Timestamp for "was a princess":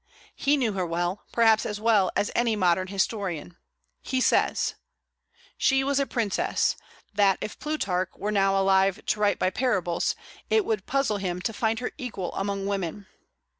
5.83-6.75